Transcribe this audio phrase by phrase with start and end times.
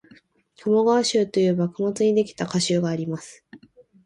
[0.57, 3.45] 「鴨川集」という幕末にできた歌集があります